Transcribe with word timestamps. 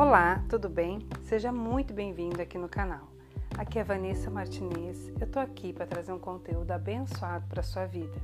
Olá, 0.00 0.42
tudo 0.48 0.66
bem? 0.66 1.06
Seja 1.24 1.52
muito 1.52 1.92
bem-vindo 1.92 2.40
aqui 2.40 2.56
no 2.56 2.70
canal. 2.70 3.06
Aqui 3.58 3.78
é 3.78 3.84
Vanessa 3.84 4.30
Martinez. 4.30 5.08
Eu 5.20 5.30
tô 5.30 5.38
aqui 5.38 5.74
para 5.74 5.86
trazer 5.86 6.10
um 6.10 6.18
conteúdo 6.18 6.70
abençoado 6.70 7.46
para 7.48 7.62
sua 7.62 7.84
vida. 7.84 8.18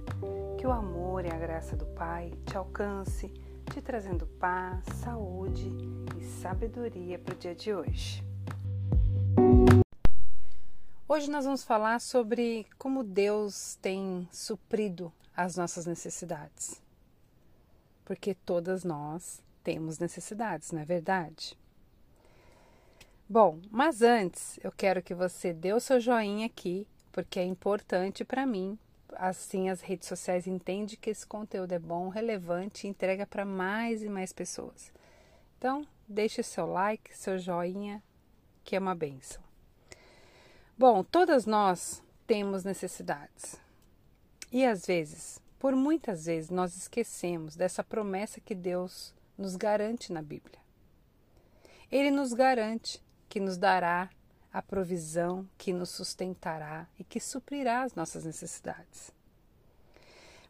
Que 0.58 0.66
o 0.66 0.72
amor 0.72 1.26
e 1.26 1.28
a 1.28 1.36
graça 1.36 1.76
do 1.76 1.84
Pai 1.88 2.32
te 2.46 2.56
alcance, 2.56 3.28
te 3.74 3.82
trazendo 3.82 4.26
paz, 4.26 4.86
saúde 5.02 5.70
e 6.18 6.24
sabedoria 6.24 7.18
para 7.18 7.34
o 7.34 7.36
dia 7.36 7.54
de 7.54 7.74
hoje. 7.74 8.24
Hoje 11.06 11.30
nós 11.30 11.44
vamos 11.44 11.62
falar 11.62 12.00
sobre 12.00 12.66
como 12.78 13.04
Deus 13.04 13.76
tem 13.82 14.26
suprido 14.32 15.12
as 15.36 15.58
nossas 15.58 15.84
necessidades. 15.84 16.82
Porque 18.02 18.34
todas 18.34 18.82
nós 18.82 19.42
temos 19.62 19.98
necessidades, 19.98 20.72
não 20.72 20.80
é 20.80 20.84
verdade? 20.86 21.54
Bom, 23.28 23.58
mas 23.72 24.02
antes 24.02 24.56
eu 24.62 24.70
quero 24.70 25.02
que 25.02 25.12
você 25.12 25.52
dê 25.52 25.72
o 25.72 25.80
seu 25.80 25.98
joinha 25.98 26.46
aqui, 26.46 26.86
porque 27.10 27.40
é 27.40 27.44
importante 27.44 28.24
para 28.24 28.46
mim. 28.46 28.78
Assim 29.14 29.68
as 29.68 29.80
redes 29.80 30.06
sociais 30.06 30.46
entendem 30.46 30.96
que 30.96 31.10
esse 31.10 31.26
conteúdo 31.26 31.72
é 31.72 31.78
bom, 31.78 32.08
relevante 32.08 32.86
e 32.86 32.90
entrega 32.90 33.26
para 33.26 33.44
mais 33.44 34.02
e 34.04 34.08
mais 34.08 34.32
pessoas. 34.32 34.92
Então, 35.58 35.84
deixe 36.06 36.40
seu 36.40 36.66
like, 36.66 37.16
seu 37.16 37.36
joinha, 37.36 38.00
que 38.62 38.76
é 38.76 38.78
uma 38.78 38.94
benção. 38.94 39.42
Bom, 40.78 41.02
todas 41.02 41.46
nós 41.46 42.00
temos 42.28 42.62
necessidades. 42.62 43.56
E 44.52 44.64
às 44.64 44.86
vezes, 44.86 45.40
por 45.58 45.74
muitas 45.74 46.26
vezes, 46.26 46.50
nós 46.50 46.76
esquecemos 46.76 47.56
dessa 47.56 47.82
promessa 47.82 48.40
que 48.40 48.54
Deus 48.54 49.12
nos 49.36 49.56
garante 49.56 50.12
na 50.12 50.22
Bíblia. 50.22 50.60
Ele 51.90 52.10
nos 52.10 52.32
garante 52.32 53.04
que 53.28 53.40
nos 53.40 53.56
dará 53.56 54.08
a 54.52 54.62
provisão 54.62 55.46
que 55.58 55.72
nos 55.72 55.90
sustentará 55.90 56.86
e 56.98 57.04
que 57.04 57.20
suprirá 57.20 57.82
as 57.82 57.94
nossas 57.94 58.24
necessidades. 58.24 59.12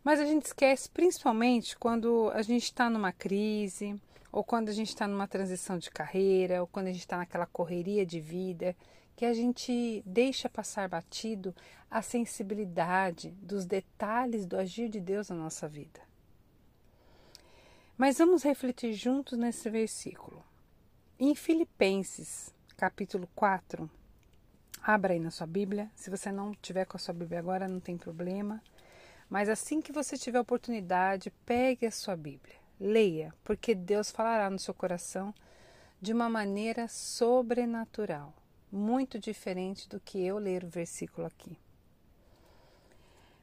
Mas 0.05 0.21
a 0.21 0.25
gente 0.25 0.47
esquece 0.47 0.89
principalmente 0.89 1.77
quando 1.77 2.31
a 2.33 2.41
gente 2.41 2.63
está 2.63 2.89
numa 2.89 3.13
crise, 3.13 4.01
ou 4.31 4.45
quando 4.45 4.69
a 4.69 4.73
gente 4.73 4.91
está 4.91 5.09
numa 5.09 5.27
transição 5.27 5.77
de 5.77 5.91
carreira, 5.91 6.61
ou 6.61 6.69
quando 6.69 6.87
a 6.87 6.93
gente 6.93 7.01
está 7.01 7.17
naquela 7.17 7.47
correria 7.47 8.07
de 8.07 8.21
vida, 8.21 8.77
que 9.17 9.25
a 9.25 9.35
gente 9.35 10.05
deixa 10.07 10.49
passar 10.49 10.89
batido 10.89 11.53
a 11.91 12.01
sensibilidade 12.01 13.31
dos 13.43 13.67
detalhes 13.67 14.47
do 14.47 14.57
agir 14.57 14.89
de 14.89 15.01
Deus 15.01 15.31
na 15.31 15.37
nossa 15.37 15.67
vida. 15.67 16.01
Mas 17.99 18.19
vamos 18.19 18.45
refletir 18.45 18.93
juntos 18.93 19.37
nesse 19.37 19.69
versículo. 19.69 20.45
Em 21.19 21.35
Filipenses, 21.35 22.55
capítulo 22.77 23.27
4. 23.35 23.89
Abra 24.83 25.15
aí 25.15 25.19
na 25.19 25.31
sua 25.31 25.47
Bíblia. 25.47 25.91
Se 25.95 26.11
você 26.11 26.31
não 26.31 26.53
tiver 26.55 26.85
com 26.85 26.99
a 26.99 27.01
sua 27.01 27.15
Bíblia 27.15 27.39
agora, 27.39 27.67
não 27.67 27.81
tem 27.81 27.97
problema. 27.97 28.63
Mas 29.31 29.49
assim 29.49 29.81
que 29.81 29.93
você 29.93 30.19
tiver 30.19 30.39
oportunidade, 30.39 31.33
pegue 31.47 31.87
a 31.87 31.91
sua 31.91 32.15
Bíblia. 32.15 32.55
Leia, 32.79 33.33
porque 33.43 33.75
Deus 33.75 34.11
falará 34.11 34.51
no 34.51 34.59
seu 34.59 34.75
coração 34.75 35.35
de 36.03 36.13
uma 36.13 36.29
maneira 36.29 36.87
sobrenatural, 36.87 38.35
muito 38.71 39.19
diferente 39.19 39.89
do 39.89 39.99
que 39.99 40.23
eu 40.23 40.37
ler 40.37 40.63
o 40.63 40.69
versículo 40.69 41.27
aqui. 41.27 41.59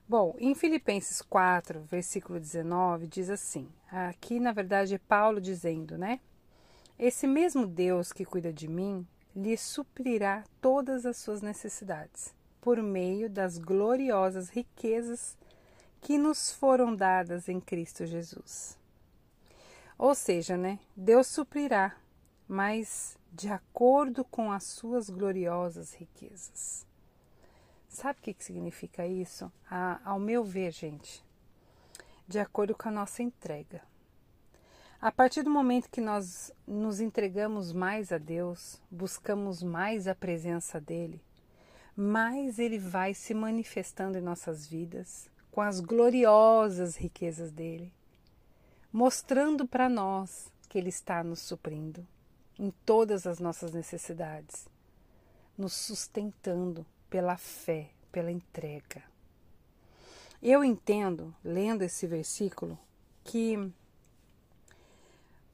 Bom, 0.07 0.35
em 0.37 0.53
Filipenses 0.53 1.23
4, 1.23 1.81
versículo 1.89 2.39
19, 2.39 3.07
diz 3.07 3.31
assim: 3.31 3.67
aqui 3.91 4.39
na 4.39 4.51
verdade 4.51 4.93
é 4.93 4.99
Paulo 4.99 5.41
dizendo, 5.41 5.97
né? 5.97 6.19
Esse 6.99 7.25
mesmo 7.25 7.65
Deus 7.65 8.13
que 8.13 8.23
cuida 8.23 8.53
de 8.53 8.67
mim 8.67 9.07
lhe 9.35 9.57
suprirá 9.57 10.43
todas 10.61 11.05
as 11.05 11.17
suas 11.17 11.41
necessidades, 11.41 12.33
por 12.61 12.81
meio 12.81 13.29
das 13.29 13.57
gloriosas 13.57 14.49
riquezas 14.49 15.37
que 16.01 16.17
nos 16.17 16.51
foram 16.51 16.95
dadas 16.95 17.49
em 17.49 17.59
Cristo 17.59 18.05
Jesus. 18.05 18.77
Ou 19.97 20.13
seja, 20.13 20.57
né, 20.57 20.79
Deus 20.95 21.27
suprirá, 21.27 21.95
mas 22.47 23.17
de 23.31 23.49
acordo 23.49 24.23
com 24.23 24.51
as 24.51 24.63
suas 24.63 25.09
gloriosas 25.09 25.93
riquezas. 25.93 26.85
Sabe 27.87 28.19
o 28.19 28.21
que, 28.23 28.35
significa 28.43 29.05
isso? 29.05 29.51
Ah, 29.69 29.99
ao 30.03 30.19
meu 30.19 30.43
ver, 30.43 30.71
gente, 30.71 31.23
de 32.27 32.39
acordo 32.39 32.75
com 32.75 32.89
a 32.89 32.91
nossa 32.91 33.21
entrega. 33.21 33.81
A 35.03 35.11
partir 35.11 35.43
do 35.43 35.49
momento 35.49 35.89
que 35.89 35.99
nós 35.99 36.49
nos 36.65 37.01
entregamos 37.01 37.73
mais 37.73 38.13
a 38.13 38.17
Deus, 38.17 38.81
buscamos 38.89 39.61
mais 39.61 40.07
a 40.07 40.15
presença 40.15 40.79
dele, 40.79 41.21
mais 41.93 42.57
ele 42.57 42.79
vai 42.79 43.13
se 43.13 43.33
manifestando 43.33 44.17
em 44.17 44.21
nossas 44.21 44.65
vidas 44.65 45.29
com 45.51 45.59
as 45.59 45.81
gloriosas 45.81 46.95
riquezas 46.95 47.51
dele, 47.51 47.91
mostrando 48.93 49.67
para 49.67 49.89
nós 49.89 50.49
que 50.69 50.77
ele 50.77 50.87
está 50.87 51.21
nos 51.21 51.41
suprindo 51.41 52.07
em 52.57 52.71
todas 52.85 53.27
as 53.27 53.39
nossas 53.39 53.73
necessidades, 53.73 54.69
nos 55.57 55.73
sustentando 55.73 56.85
pela 57.09 57.35
fé, 57.35 57.89
pela 58.09 58.31
entrega. 58.31 59.03
Eu 60.41 60.63
entendo, 60.63 61.35
lendo 61.43 61.81
esse 61.81 62.07
versículo, 62.07 62.79
que 63.25 63.69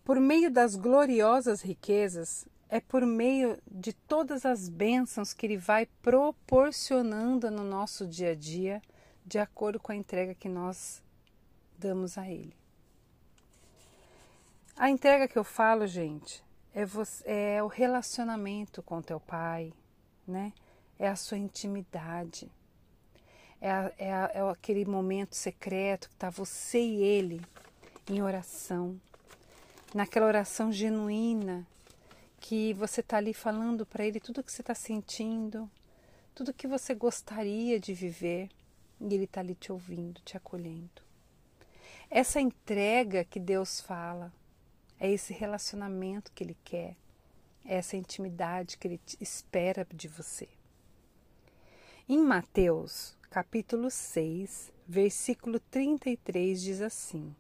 por 0.10 0.20
meio 0.20 0.50
das 0.50 0.76
gloriosas 0.76 1.62
riquezas, 1.62 2.48
é 2.68 2.82
por 2.82 3.06
meio 3.06 3.60
de 3.70 3.94
todas 3.94 4.44
as 4.44 4.68
bênçãos 4.68 5.34
que 5.34 5.46
Ele 5.46 5.56
vai 5.56 5.86
proporcionando 6.02 7.52
no 7.52 7.64
nosso 7.64 8.08
dia 8.08 8.32
a 8.32 8.36
dia, 8.36 8.82
de 9.24 9.38
acordo 9.38 9.80
com 9.80 9.92
a 9.92 9.96
entrega 9.96 10.34
que 10.34 10.50
nós 10.50 11.04
damos 11.78 12.18
a 12.18 12.28
Ele. 12.28 12.56
A 14.76 14.90
entrega 14.90 15.28
que 15.28 15.38
eu 15.38 15.44
falo, 15.44 15.86
gente, 15.86 16.44
é, 16.74 16.84
você, 16.84 17.24
é 17.28 17.62
o 17.62 17.68
relacionamento 17.68 18.82
com 18.82 19.04
teu 19.04 19.20
pai, 19.20 19.72
né? 20.28 20.54
É 20.98 21.08
a 21.08 21.16
sua 21.16 21.38
intimidade. 21.38 22.52
É, 23.62 23.72
a, 23.72 23.92
é, 23.96 24.12
a, 24.12 24.32
é 24.34 24.50
aquele 24.50 24.86
momento 24.86 25.36
secreto 25.36 26.10
que 26.10 26.16
está 26.16 26.32
você 26.32 26.80
e 26.80 27.04
ele 27.04 27.40
em 28.10 28.24
oração 28.24 29.00
naquela 29.94 30.28
oração 30.28 30.72
genuína 30.72 31.66
que 32.40 32.74
você 32.74 33.02
está 33.02 33.18
ali 33.18 33.34
falando 33.34 33.86
para 33.86 34.06
Ele 34.06 34.20
tudo 34.20 34.40
o 34.40 34.44
que 34.44 34.52
você 34.52 34.62
está 34.62 34.76
sentindo, 34.76 35.70
tudo 36.34 36.54
que 36.54 36.68
você 36.68 36.94
gostaria 36.94 37.80
de 37.80 37.94
viver 37.94 38.50
e 39.02 39.14
Ele 39.14 39.26
está 39.26 39.42
ali 39.42 39.56
te 39.56 39.72
ouvindo, 39.72 40.22
te 40.22 40.38
acolhendo. 40.38 41.02
Essa 42.10 42.40
entrega 42.40 43.24
que 43.24 43.40
Deus 43.40 43.80
fala 43.80 44.32
é 45.00 45.10
esse 45.10 45.34
relacionamento 45.34 46.32
que 46.34 46.44
Ele 46.44 46.58
quer, 46.64 46.96
é 47.66 47.76
essa 47.76 47.98
intimidade 47.98 48.78
que 48.78 48.88
Ele 48.88 49.02
espera 49.20 49.86
de 49.94 50.08
você. 50.08 50.48
Em 52.08 52.18
Mateus, 52.18 53.16
capítulo 53.30 53.92
6, 53.92 54.72
versículo 54.88 55.60
33, 55.60 56.62
diz 56.62 56.82
assim. 56.82 57.36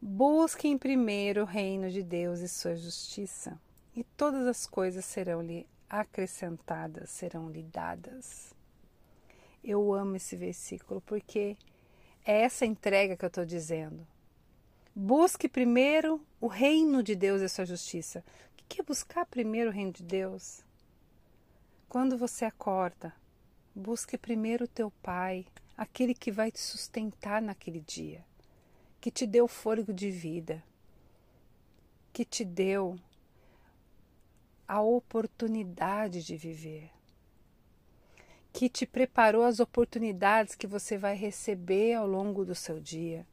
Busquem 0.00 0.78
primeiro 0.78 1.42
o 1.42 1.44
reino 1.44 1.90
de 1.90 2.04
Deus 2.04 2.38
e 2.38 2.46
sua 2.46 2.76
justiça, 2.76 3.60
e 3.96 4.04
todas 4.04 4.46
as 4.46 4.64
coisas 4.64 5.04
serão-lhe 5.04 5.66
acrescentadas, 5.90 7.10
serão-lhe 7.10 7.64
dadas. 7.64 8.54
Eu 9.62 9.92
amo 9.92 10.14
esse 10.14 10.36
versículo 10.36 11.00
porque 11.00 11.56
é 12.24 12.42
essa 12.42 12.64
entrega 12.64 13.16
que 13.16 13.24
eu 13.24 13.26
estou 13.26 13.44
dizendo. 13.44 14.06
Busque 14.94 15.48
primeiro 15.48 16.24
o 16.40 16.46
reino 16.46 17.02
de 17.02 17.16
Deus 17.16 17.42
e 17.42 17.48
sua 17.48 17.66
justiça. 17.66 18.24
O 18.52 18.64
que 18.68 18.80
é 18.80 18.84
buscar 18.84 19.26
primeiro 19.26 19.70
o 19.70 19.72
reino 19.72 19.90
de 19.90 20.04
Deus? 20.04 20.62
Quando 21.88 22.16
você 22.16 22.44
acorda, 22.44 23.12
busque 23.74 24.16
primeiro 24.16 24.66
o 24.66 24.68
teu 24.68 24.92
Pai, 25.02 25.44
aquele 25.76 26.14
que 26.14 26.30
vai 26.30 26.52
te 26.52 26.60
sustentar 26.60 27.42
naquele 27.42 27.80
dia 27.80 28.27
que 29.00 29.10
te 29.10 29.26
deu 29.26 29.46
fôlego 29.46 29.92
de 29.92 30.10
vida, 30.10 30.62
que 32.12 32.24
te 32.24 32.44
deu 32.44 32.98
a 34.66 34.80
oportunidade 34.80 36.22
de 36.22 36.36
viver, 36.36 36.90
que 38.52 38.68
te 38.68 38.84
preparou 38.84 39.44
as 39.44 39.60
oportunidades 39.60 40.54
que 40.54 40.66
você 40.66 40.98
vai 40.98 41.14
receber 41.14 41.94
ao 41.94 42.06
longo 42.06 42.44
do 42.44 42.54
seu 42.54 42.80
dia, 42.80 43.26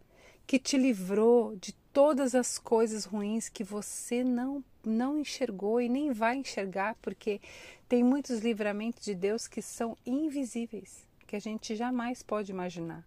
que 0.46 0.60
te 0.60 0.78
livrou 0.78 1.56
de 1.56 1.74
todas 1.92 2.36
as 2.36 2.60
coisas 2.60 3.06
ruins 3.06 3.50
que 3.50 3.64
você 3.64 4.24
não 4.24 4.64
não 4.86 5.18
enxergou 5.18 5.82
e 5.82 5.90
nem 5.90 6.12
vai 6.12 6.36
enxergar, 6.36 6.96
porque 7.02 7.42
tem 7.90 8.04
muitos 8.04 8.42
livramentos 8.42 9.04
de 9.04 9.16
Deus 9.16 9.48
que 9.48 9.62
são 9.62 9.98
invisíveis, 10.06 11.08
que 11.26 11.36
a 11.36 11.40
gente 11.40 11.76
jamais 11.76 12.22
pode 12.22 12.52
imaginar. 12.52 13.04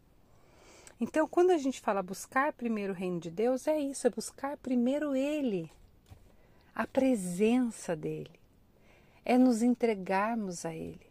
Então, 1.00 1.28
quando 1.28 1.50
a 1.50 1.58
gente 1.58 1.80
fala 1.80 2.02
buscar 2.02 2.52
primeiro 2.52 2.92
o 2.92 2.96
reino 2.96 3.20
de 3.20 3.30
Deus, 3.30 3.68
é 3.68 3.78
isso, 3.78 4.06
é 4.06 4.10
buscar 4.10 4.56
primeiro 4.56 5.14
Ele. 5.14 5.70
a 6.78 6.86
presença 6.86 7.96
dele, 7.96 8.38
é 9.24 9.36
nos 9.36 9.62
entregarmos 9.62 10.64
a 10.64 10.72
ele, 10.72 11.10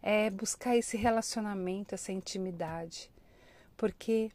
é 0.00 0.30
buscar 0.30 0.74
esse 0.74 0.96
relacionamento, 0.96 1.94
essa 1.94 2.10
intimidade, 2.10 3.10
porque 3.76 4.32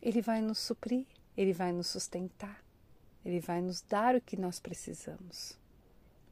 ele 0.00 0.22
vai 0.22 0.40
nos 0.40 0.60
suprir, 0.60 1.06
ele 1.36 1.52
vai 1.52 1.72
nos 1.72 1.88
sustentar, 1.88 2.62
ele 3.24 3.40
vai 3.40 3.60
nos 3.60 3.82
dar 3.82 4.14
o 4.14 4.20
que 4.20 4.36
nós 4.36 4.60
precisamos, 4.60 5.58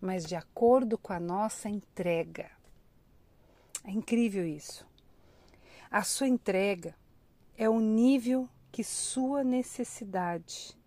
mas 0.01 0.25
de 0.25 0.37
acordo 0.37 0.97
com 0.97 1.13
a 1.13 1.19
nossa 1.19 1.69
entrega. 1.69 2.49
É 3.83 3.91
incrível 3.91 4.47
isso. 4.47 4.87
A 5.91 6.05
sua 6.05 6.29
entrega 6.29 6.95
é 7.59 7.69
o 7.69 7.81
nível 7.81 8.49
que 8.71 8.85
sua 8.85 9.43
necessidade 9.43 10.79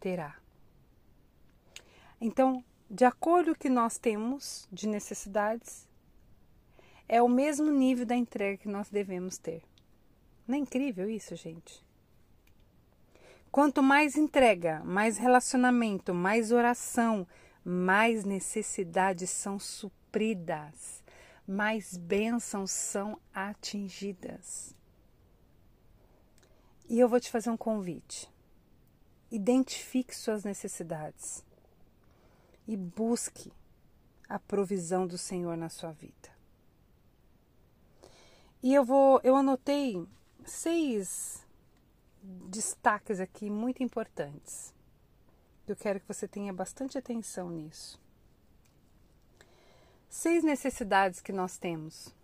terá. 0.00 0.38
Então, 2.18 2.64
de 2.90 3.04
acordo 3.04 3.48
com 3.48 3.52
o 3.52 3.58
que 3.58 3.68
nós 3.68 3.98
temos 3.98 4.66
de 4.72 4.88
necessidades, 4.88 5.86
é 7.06 7.20
o 7.20 7.28
mesmo 7.28 7.70
nível 7.70 8.06
da 8.06 8.16
entrega 8.16 8.56
que 8.56 8.68
nós 8.68 8.88
devemos 8.88 9.36
ter. 9.36 9.62
Não 10.48 10.56
é 10.56 10.58
incrível 10.58 11.10
isso, 11.10 11.36
gente? 11.36 11.84
Quanto 13.52 13.82
mais 13.82 14.16
entrega, 14.16 14.82
mais 14.84 15.18
relacionamento, 15.18 16.14
mais 16.14 16.50
oração, 16.50 17.26
mais 17.62 18.24
necessidades 18.24 19.28
são 19.28 19.58
supridas, 19.58 21.04
mais 21.46 21.94
bênçãos 21.94 22.70
são 22.70 23.20
atingidas. 23.34 24.74
E 26.88 27.00
eu 27.00 27.08
vou 27.08 27.18
te 27.18 27.30
fazer 27.30 27.50
um 27.50 27.56
convite. 27.56 28.30
Identifique 29.30 30.14
suas 30.14 30.44
necessidades 30.44 31.44
e 32.68 32.76
busque 32.76 33.52
a 34.28 34.38
provisão 34.38 35.06
do 35.06 35.18
Senhor 35.18 35.56
na 35.56 35.68
sua 35.68 35.92
vida. 35.92 36.32
E 38.62 38.72
eu 38.72 38.84
vou, 38.84 39.20
eu 39.22 39.36
anotei 39.36 40.06
seis 40.44 41.44
destaques 42.22 43.20
aqui 43.20 43.50
muito 43.50 43.82
importantes. 43.82 44.72
Eu 45.66 45.76
quero 45.76 46.00
que 46.00 46.08
você 46.08 46.28
tenha 46.28 46.52
bastante 46.52 46.98
atenção 46.98 47.50
nisso. 47.50 48.00
Seis 50.08 50.44
necessidades 50.44 51.20
que 51.20 51.32
nós 51.32 51.58
temos. 51.58 52.14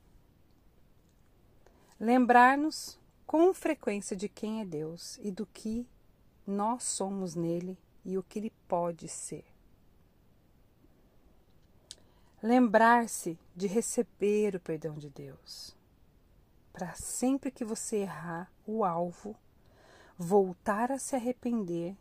Lembrar-nos 1.98 2.99
com 3.30 3.54
frequência 3.54 4.16
de 4.16 4.28
quem 4.28 4.60
é 4.60 4.64
Deus 4.64 5.16
e 5.22 5.30
do 5.30 5.46
que 5.46 5.86
nós 6.44 6.82
somos 6.82 7.36
nele 7.36 7.78
e 8.04 8.18
o 8.18 8.24
que 8.24 8.40
ele 8.40 8.50
pode 8.66 9.06
ser. 9.06 9.44
Lembrar-se 12.42 13.38
de 13.54 13.68
receber 13.68 14.56
o 14.56 14.60
perdão 14.60 14.98
de 14.98 15.08
Deus. 15.08 15.76
Para 16.72 16.92
sempre 16.94 17.52
que 17.52 17.64
você 17.64 17.98
errar 17.98 18.50
o 18.66 18.84
alvo, 18.84 19.36
voltar 20.18 20.90
a 20.90 20.98
se 20.98 21.14
arrepender 21.14 21.96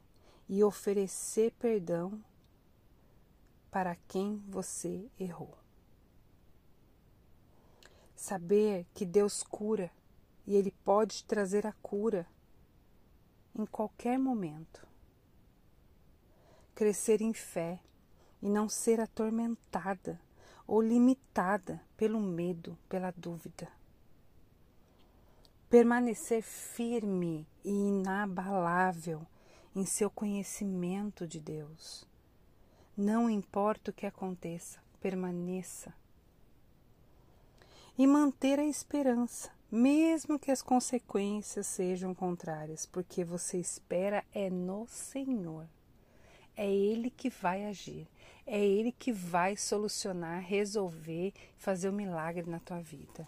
e 0.48 0.64
oferecer 0.64 1.52
perdão 1.60 2.20
para 3.70 3.96
quem 4.08 4.44
você 4.48 5.08
errou. 5.20 5.56
Saber 8.16 8.88
que 8.96 9.06
Deus 9.06 9.44
cura 9.44 9.92
e 10.50 10.56
Ele 10.56 10.72
pode 10.84 11.24
trazer 11.25 11.68
a 11.68 11.74
cura 11.74 12.25
em 13.54 13.68
qualquer 13.68 14.18
momento. 14.18 14.84
Crescer 16.74 17.22
em 17.22 17.36
fé 17.36 17.80
e 18.42 18.50
não 18.50 18.68
ser 18.68 19.00
atormentada 19.00 20.19
ou 20.66 20.81
limitada 20.81 21.80
pelo 21.96 22.19
medo, 22.19 22.75
pela 22.90 23.12
dúvida. 23.12 23.72
Permanecer 25.69 26.42
firme 26.42 27.48
e 27.63 27.69
inabalável 27.69 29.24
em 29.75 29.86
seu 29.86 30.10
conhecimento 30.10 31.28
de 31.28 31.40
Deus. 31.40 32.07
Não 32.98 33.30
importa 33.30 33.92
o 33.92 33.94
que 33.94 34.07
aconteça, 34.07 34.80
permaneça. 35.00 35.94
E 37.96 38.07
manter 38.07 38.57
a 38.57 38.66
esperança, 38.66 39.59
mesmo 39.71 40.39
que 40.39 40.51
as 40.51 40.62
consequências 40.62 41.68
sejam 41.68 42.13
contrárias, 42.13 42.86
porque 42.86 43.24
você 43.24 43.57
espera 43.57 44.24
é 44.33 44.50
no 44.50 44.88
Senhor. 44.88 45.68
É 46.56 46.69
Ele 46.69 47.10
que 47.10 47.30
vai 47.30 47.66
agir, 47.66 48.07
é 48.45 48.60
Ele 48.60 48.92
que 48.92 49.12
vai 49.12 49.56
solucionar, 49.56 50.42
resolver, 50.42 51.33
fazer 51.57 51.89
o 51.89 51.92
um 51.92 51.95
milagre 51.95 52.50
na 52.50 52.60
tua 52.60 52.81
vida. 52.81 53.27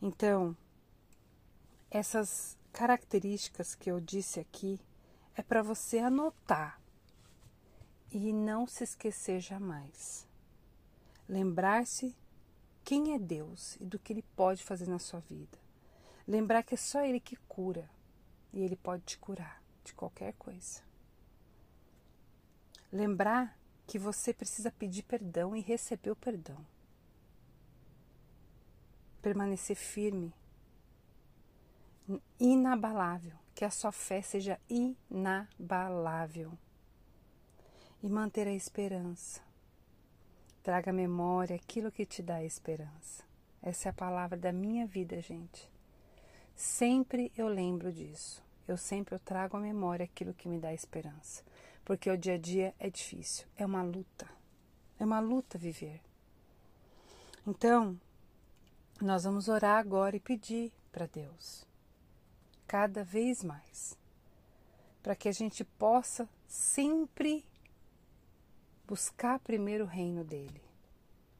Então, 0.00 0.56
essas 1.90 2.56
características 2.72 3.74
que 3.74 3.90
eu 3.90 4.00
disse 4.00 4.40
aqui 4.40 4.80
é 5.36 5.42
para 5.42 5.62
você 5.62 5.98
anotar 5.98 6.80
e 8.10 8.32
não 8.32 8.66
se 8.66 8.84
esquecer 8.84 9.40
jamais. 9.40 10.26
Lembrar-se 11.28 12.14
quem 12.86 13.14
é 13.14 13.18
Deus 13.18 13.76
e 13.80 13.84
do 13.84 13.98
que 13.98 14.12
Ele 14.12 14.22
pode 14.36 14.62
fazer 14.62 14.86
na 14.86 15.00
sua 15.00 15.18
vida. 15.18 15.58
Lembrar 16.26 16.62
que 16.62 16.74
é 16.74 16.76
só 16.76 17.04
Ele 17.04 17.18
que 17.18 17.34
cura 17.48 17.90
e 18.52 18.62
Ele 18.62 18.76
pode 18.76 19.02
te 19.02 19.18
curar 19.18 19.60
de 19.82 19.92
qualquer 19.92 20.34
coisa. 20.34 20.82
Lembrar 22.92 23.58
que 23.88 23.98
você 23.98 24.32
precisa 24.32 24.70
pedir 24.70 25.02
perdão 25.02 25.56
e 25.56 25.60
receber 25.60 26.12
o 26.12 26.16
perdão. 26.16 26.64
Permanecer 29.20 29.74
firme, 29.74 30.32
inabalável, 32.38 33.36
que 33.52 33.64
a 33.64 33.70
sua 33.70 33.90
fé 33.90 34.22
seja 34.22 34.60
inabalável. 34.70 36.56
E 38.00 38.08
manter 38.08 38.46
a 38.46 38.52
esperança 38.52 39.45
Traga 40.66 40.90
à 40.90 40.92
memória 40.92 41.54
aquilo 41.54 41.92
que 41.92 42.04
te 42.04 42.20
dá 42.20 42.42
esperança. 42.42 43.22
Essa 43.62 43.88
é 43.88 43.90
a 43.90 43.92
palavra 43.92 44.36
da 44.36 44.52
minha 44.52 44.84
vida, 44.84 45.20
gente. 45.20 45.70
Sempre 46.56 47.30
eu 47.36 47.46
lembro 47.46 47.92
disso. 47.92 48.42
Eu 48.66 48.76
sempre 48.76 49.14
eu 49.14 49.20
trago 49.20 49.56
à 49.56 49.60
memória 49.60 50.02
aquilo 50.02 50.34
que 50.34 50.48
me 50.48 50.58
dá 50.58 50.74
esperança. 50.74 51.44
Porque 51.84 52.10
o 52.10 52.18
dia 52.18 52.34
a 52.34 52.36
dia 52.36 52.74
é 52.80 52.90
difícil, 52.90 53.46
é 53.56 53.64
uma 53.64 53.80
luta. 53.80 54.28
É 54.98 55.04
uma 55.04 55.20
luta 55.20 55.56
viver. 55.56 56.00
Então, 57.46 57.96
nós 59.00 59.22
vamos 59.22 59.46
orar 59.46 59.78
agora 59.78 60.16
e 60.16 60.20
pedir 60.20 60.72
para 60.90 61.06
Deus, 61.06 61.64
cada 62.66 63.04
vez 63.04 63.44
mais, 63.44 63.96
para 65.00 65.14
que 65.14 65.28
a 65.28 65.32
gente 65.32 65.62
possa 65.62 66.28
sempre 66.48 67.44
buscar 68.86 69.40
primeiro 69.40 69.84
o 69.84 69.88
reino 69.88 70.22
dele, 70.22 70.65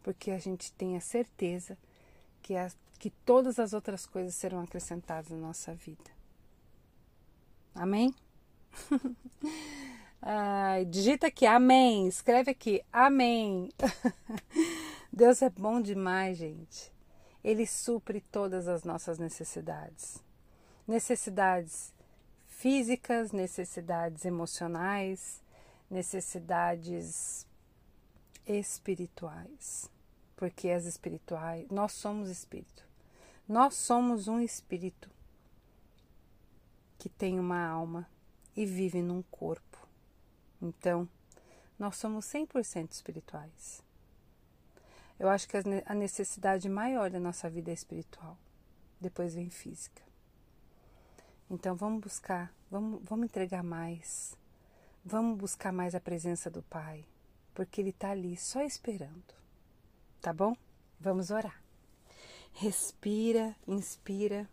porque 0.07 0.31
a 0.31 0.39
gente 0.39 0.73
tem 0.75 0.97
a 0.97 1.01
certeza 1.01 1.77
que, 2.41 2.55
que 2.97 3.11
todas 3.11 3.59
as 3.59 3.73
outras 3.73 4.07
coisas 4.07 4.37
serão 4.37 4.61
acrescentadas 4.61 5.33
na 5.33 5.37
nossa 5.37 5.75
vida. 5.75 6.13
Amém? 7.75 8.15
Digita 10.89 11.27
aqui, 11.27 11.45
amém. 11.45 12.07
Escreve 12.07 12.53
aqui, 12.53 12.85
amém. 12.93 13.69
Deus 15.13 15.43
é 15.43 15.51
bom 15.51 15.81
demais, 15.81 16.39
gente. 16.39 16.93
Ele 17.43 17.67
supre 17.67 18.21
todas 18.21 18.69
as 18.69 18.85
nossas 18.85 19.19
necessidades. 19.19 20.23
Necessidades 20.87 21.93
físicas, 22.47 23.33
necessidades 23.33 24.25
emocionais, 24.25 25.43
necessidades 25.91 27.45
espirituais, 28.47 29.91
porque 30.37 30.69
as 30.71 30.85
espirituais, 30.85 31.67
nós 31.71 31.93
somos 31.93 32.29
espírito. 32.29 32.85
Nós 33.49 33.75
somos 33.75 34.29
um 34.29 34.41
espírito 34.41 35.11
que 36.99 37.09
tem 37.09 37.41
uma 37.41 37.67
alma 37.67 38.09
e 38.55 38.65
vive 38.67 39.03
num 39.03 39.23
corpo. 39.23 39.79
Então, 40.61 41.09
nós 41.79 41.97
somos 41.97 42.27
100% 42.27 42.93
espirituais. 42.93 43.83
Eu 45.19 45.29
acho 45.29 45.49
que 45.49 45.57
a 45.87 45.95
necessidade 45.95 46.69
maior 46.69 47.11
da 47.11 47.19
nossa 47.19 47.49
vida 47.49 47.71
é 47.71 47.75
espiritual. 47.75 48.37
Depois 49.01 49.35
vem 49.35 49.49
física. 49.49 50.03
Então 51.49 51.75
vamos 51.75 52.03
buscar, 52.03 52.53
vamos, 52.71 53.01
vamos 53.05 53.27
entregar 53.27 53.63
mais 53.63 54.37
Vamos 55.09 55.39
buscar 55.39 55.73
mais 55.73 55.95
a 55.95 56.01
presença 56.01 56.51
do 56.51 56.65
Pai, 56.65 57.05
porque 57.55 57.81
Ele 57.81 57.91
está 57.91 58.11
ali 58.11 58.37
só 58.37 58.61
esperando. 58.63 59.23
Tá 60.27 60.33
bom? 60.33 60.57
Vamos 60.99 61.31
orar. 61.31 61.63
Respira, 62.53 63.55
inspira. 63.65 64.51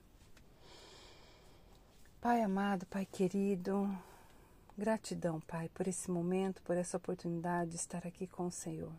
Pai 2.22 2.44
amado, 2.44 2.86
Pai 2.86 3.08
querido, 3.08 3.90
Gratidão, 4.78 5.40
Pai, 5.40 5.70
por 5.70 5.88
esse 5.88 6.12
momento, 6.12 6.62
por 6.62 6.78
essa 6.78 6.98
oportunidade 6.98 7.72
de 7.72 7.78
estar 7.78 8.06
aqui 8.06 8.28
com 8.28 8.46
o 8.46 8.52
Senhor. 8.52 8.94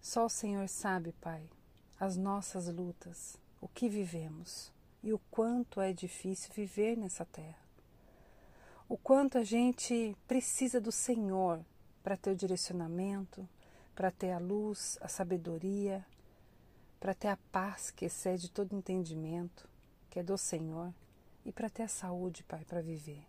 Só 0.00 0.26
o 0.26 0.30
Senhor 0.30 0.68
sabe, 0.68 1.10
Pai, 1.20 1.42
as 1.98 2.16
nossas 2.16 2.68
lutas, 2.68 3.36
o 3.60 3.66
que 3.66 3.88
vivemos 3.88 4.70
e 5.02 5.12
o 5.12 5.18
quanto 5.32 5.80
é 5.80 5.92
difícil 5.92 6.52
viver 6.54 6.96
nessa 6.96 7.24
terra. 7.24 7.58
O 8.88 8.96
quanto 8.96 9.36
a 9.36 9.42
gente 9.42 10.16
precisa 10.28 10.80
do 10.80 10.92
Senhor 10.92 11.58
para 12.04 12.16
ter 12.16 12.30
o 12.30 12.36
direcionamento, 12.36 13.48
para 13.94 14.10
ter 14.10 14.32
a 14.32 14.38
luz, 14.38 14.98
a 15.00 15.08
sabedoria, 15.08 16.04
para 16.98 17.14
ter 17.14 17.28
a 17.28 17.38
paz 17.50 17.90
que 17.90 18.04
excede 18.04 18.50
todo 18.50 18.76
entendimento, 18.76 19.68
que 20.08 20.18
é 20.18 20.22
do 20.22 20.36
Senhor, 20.36 20.92
e 21.44 21.52
para 21.52 21.70
ter 21.70 21.84
a 21.84 21.88
saúde, 21.88 22.44
Pai, 22.44 22.64
para 22.64 22.82
viver. 22.82 23.24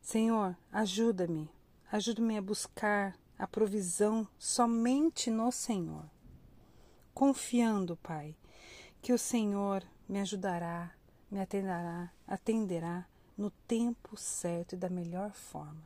Senhor, 0.00 0.56
ajuda-me, 0.72 1.50
ajuda-me 1.90 2.36
a 2.36 2.42
buscar 2.42 3.18
a 3.38 3.46
provisão 3.46 4.26
somente 4.38 5.30
no 5.30 5.50
Senhor, 5.50 6.04
confiando, 7.12 7.96
Pai, 7.96 8.34
que 9.02 9.12
o 9.12 9.18
Senhor 9.18 9.82
me 10.08 10.20
ajudará, 10.20 10.92
me 11.30 11.40
atenderá, 11.40 12.12
atenderá 12.26 13.06
no 13.36 13.50
tempo 13.50 14.16
certo 14.16 14.74
e 14.74 14.78
da 14.78 14.88
melhor 14.88 15.32
forma. 15.32 15.82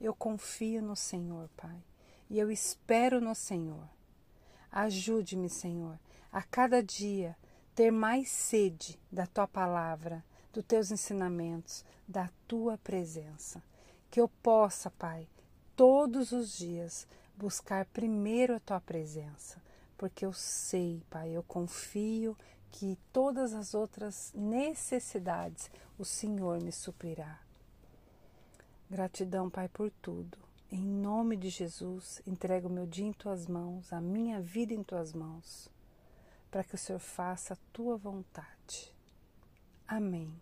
Eu 0.00 0.14
confio 0.14 0.82
no 0.82 0.96
Senhor, 0.96 1.48
Pai, 1.56 1.82
e 2.32 2.38
eu 2.38 2.50
espero 2.50 3.20
no 3.20 3.34
Senhor. 3.34 3.86
Ajude-me, 4.70 5.50
Senhor, 5.50 5.98
a 6.32 6.42
cada 6.42 6.82
dia 6.82 7.36
ter 7.74 7.90
mais 7.90 8.30
sede 8.30 8.98
da 9.12 9.26
tua 9.26 9.46
palavra, 9.46 10.24
dos 10.50 10.64
teus 10.64 10.90
ensinamentos, 10.90 11.84
da 12.08 12.30
tua 12.48 12.78
presença. 12.78 13.62
Que 14.10 14.18
eu 14.18 14.28
possa, 14.42 14.90
Pai, 14.90 15.28
todos 15.76 16.32
os 16.32 16.56
dias 16.56 17.06
buscar 17.36 17.84
primeiro 17.84 18.56
a 18.56 18.60
tua 18.60 18.80
presença, 18.80 19.62
porque 19.98 20.24
eu 20.24 20.32
sei, 20.32 21.02
Pai, 21.10 21.36
eu 21.36 21.42
confio 21.42 22.34
que 22.70 22.98
todas 23.12 23.52
as 23.52 23.74
outras 23.74 24.32
necessidades 24.34 25.70
o 25.98 26.04
Senhor 26.04 26.62
me 26.62 26.72
suprirá. 26.72 27.38
Gratidão, 28.88 29.50
Pai, 29.50 29.68
por 29.68 29.90
tudo. 29.90 30.38
Em 30.74 30.86
nome 30.86 31.36
de 31.36 31.50
Jesus, 31.50 32.22
entrego 32.26 32.66
o 32.66 32.72
meu 32.72 32.86
dia 32.86 33.04
em 33.04 33.12
tuas 33.12 33.46
mãos, 33.46 33.92
a 33.92 34.00
minha 34.00 34.40
vida 34.40 34.72
em 34.72 34.82
tuas 34.82 35.12
mãos, 35.12 35.68
para 36.50 36.64
que 36.64 36.74
o 36.74 36.78
Senhor 36.78 36.98
faça 36.98 37.52
a 37.52 37.58
tua 37.74 37.94
vontade. 37.98 38.90
Amém. 39.86 40.32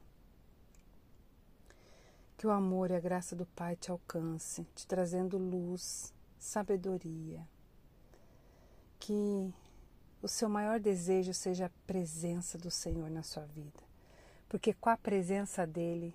Que 2.39 2.47
o 2.47 2.53
amor 2.53 2.93
e 2.93 2.95
a 2.95 3.01
graça 3.01 3.35
do 3.35 3.45
Pai 3.45 3.75
te 3.75 3.91
alcance, 3.91 4.65
te 4.73 4.87
trazendo 4.87 5.37
luz, 5.37 6.15
sabedoria. 6.39 7.45
Que 9.01 9.53
o 10.23 10.29
seu 10.29 10.49
maior 10.49 10.79
desejo 10.79 11.35
seja 11.35 11.67
a 11.67 11.87
presença 11.89 12.57
do 12.57 12.71
Senhor 12.71 13.11
na 13.11 13.25
sua 13.25 13.47
vida, 13.47 13.83
porque 14.49 14.73
com 14.75 14.91
a 14.91 14.97
presença 14.97 15.67
dele, 15.67 16.15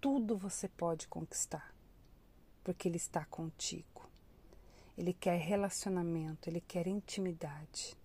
tudo 0.00 0.36
você 0.36 0.68
pode 0.68 1.08
conquistar, 1.08 1.74
porque 2.66 2.88
ele 2.88 2.96
está 2.96 3.24
contigo. 3.26 4.10
Ele 4.98 5.12
quer 5.12 5.38
relacionamento, 5.38 6.50
ele 6.50 6.60
quer 6.60 6.88
intimidade. 6.88 7.96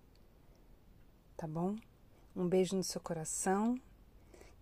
Tá 1.36 1.48
bom? 1.48 1.74
Um 2.36 2.46
beijo 2.46 2.76
no 2.76 2.84
seu 2.84 3.00
coração 3.00 3.76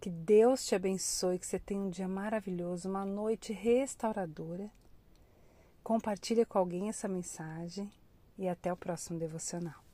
que 0.00 0.08
Deus 0.08 0.64
te 0.64 0.74
abençoe, 0.74 1.38
que 1.38 1.46
você 1.46 1.58
tenha 1.58 1.82
um 1.82 1.90
dia 1.90 2.08
maravilhoso, 2.08 2.88
uma 2.88 3.04
noite 3.04 3.52
restauradora. 3.52 4.70
Compartilhe 5.84 6.46
com 6.46 6.56
alguém 6.56 6.88
essa 6.88 7.06
mensagem 7.06 7.92
e 8.38 8.48
até 8.48 8.72
o 8.72 8.76
próximo 8.78 9.18
devocional. 9.18 9.89